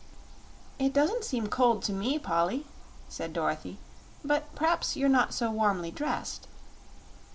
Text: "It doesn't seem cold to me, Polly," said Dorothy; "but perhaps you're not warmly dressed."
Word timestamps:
"It 0.79 0.93
doesn't 0.93 1.23
seem 1.25 1.45
cold 1.45 1.83
to 1.83 1.93
me, 1.93 2.17
Polly," 2.17 2.65
said 3.07 3.33
Dorothy; 3.33 3.77
"but 4.25 4.55
perhaps 4.55 4.95
you're 4.97 5.07
not 5.07 5.39
warmly 5.39 5.91
dressed." 5.91 6.47